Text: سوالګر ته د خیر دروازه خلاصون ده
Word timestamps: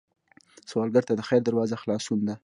سوالګر 0.69 1.03
ته 1.09 1.13
د 1.15 1.21
خیر 1.27 1.41
دروازه 1.43 1.75
خلاصون 1.81 2.19
ده 2.27 2.35